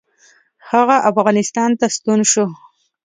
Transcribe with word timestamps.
هغه 0.71 0.97
افغانستان 1.11 1.69
ته 1.79 1.85
ستون 1.95 2.19
شو. 2.31 2.45